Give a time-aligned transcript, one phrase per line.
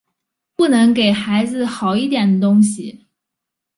[0.55, 3.05] 不能给孩子好一点的东西